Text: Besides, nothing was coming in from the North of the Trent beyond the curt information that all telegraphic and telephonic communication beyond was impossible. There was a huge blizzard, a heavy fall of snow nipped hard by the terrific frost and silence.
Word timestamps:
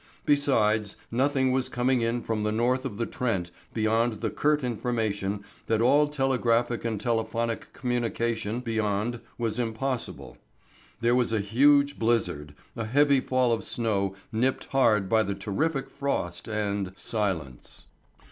Besides, 0.25 0.95
nothing 1.11 1.51
was 1.51 1.69
coming 1.69 2.01
in 2.01 2.23
from 2.23 2.41
the 2.41 2.51
North 2.51 2.85
of 2.85 2.97
the 2.97 3.05
Trent 3.05 3.51
beyond 3.71 4.13
the 4.21 4.31
curt 4.31 4.63
information 4.63 5.43
that 5.67 5.79
all 5.79 6.07
telegraphic 6.07 6.83
and 6.83 6.99
telephonic 6.99 7.71
communication 7.71 8.61
beyond 8.61 9.19
was 9.37 9.59
impossible. 9.59 10.37
There 11.01 11.13
was 11.13 11.31
a 11.31 11.39
huge 11.39 11.99
blizzard, 11.99 12.55
a 12.75 12.85
heavy 12.85 13.19
fall 13.19 13.53
of 13.53 13.63
snow 13.63 14.15
nipped 14.31 14.65
hard 14.73 15.07
by 15.07 15.21
the 15.21 15.35
terrific 15.35 15.87
frost 15.87 16.47
and 16.47 16.93
silence. 16.95 17.85